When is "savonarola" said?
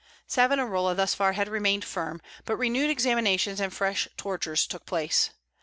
0.25-0.95